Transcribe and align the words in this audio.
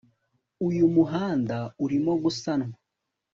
Uyu 0.67 0.85
muhanda 0.95 1.57
urimo 1.83 2.13
gusanwa 2.23 2.77